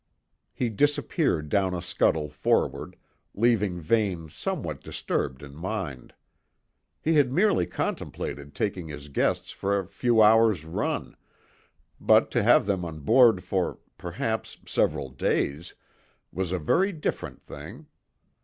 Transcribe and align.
He 0.51 0.69
disappeared 0.69 1.47
down 1.49 1.75
a 1.75 1.81
scuttle 1.83 2.27
forward, 2.27 2.95
leaving 3.35 3.79
Vane 3.79 4.29
somewhat 4.29 4.81
disturbed 4.81 5.43
in 5.43 5.53
mind. 5.53 6.15
He 6.99 7.13
had 7.13 7.31
merely 7.31 7.67
contemplated 7.67 8.55
taking 8.55 8.87
his 8.87 9.09
guests 9.09 9.51
for 9.51 9.77
a 9.77 9.85
few 9.87 10.19
hours' 10.23 10.65
run, 10.65 11.15
but 11.99 12.31
to 12.31 12.41
have 12.41 12.65
them 12.65 12.83
on 12.83 13.01
board 13.01 13.43
for, 13.43 13.77
perhaps, 13.99 14.57
several 14.65 15.09
days 15.11 15.75
was 16.31 16.51
a 16.51 16.57
very 16.57 16.91
different 16.91 17.39
thing. 17.43 17.85